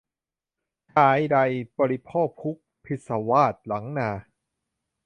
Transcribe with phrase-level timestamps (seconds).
[0.93, 1.37] ชายใด
[1.79, 4.09] บริโภคภุญช์ พิศวาส หวังนา